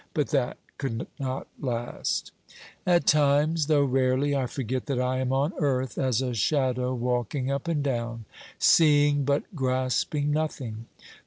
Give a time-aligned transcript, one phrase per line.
[0.15, 2.31] But that could not last.
[2.57, 3.05] OBERMANN 385 At
[3.45, 7.67] times, though rarely, I forget that I am on earth as a shadow walking up
[7.67, 8.25] and down,
[8.57, 10.87] seeing but grasping nothing.